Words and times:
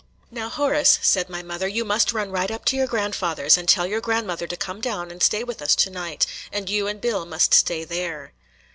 "NOW, 0.31 0.49
Horace," 0.49 0.97
said 1.03 1.29
my 1.29 1.43
mother, 1.43 1.67
"you 1.67 1.85
must 1.85 2.11
run 2.11 2.31
right 2.31 2.49
up 2.49 2.65
to 2.65 2.75
your 2.75 2.87
grandfather's, 2.87 3.55
and 3.55 3.67
tell 3.69 3.85
your 3.85 4.01
grandmother 4.01 4.47
to 4.47 4.57
come 4.57 4.81
down 4.81 5.11
and 5.11 5.21
stay 5.21 5.43
with 5.43 5.61
us 5.61 5.75
to 5.75 5.91
night; 5.91 6.25
and 6.51 6.71
you 6.71 6.87
and 6.87 6.99
Bill 6.99 7.23
must 7.23 7.53
stay 7.53 7.83
there." 7.83 8.33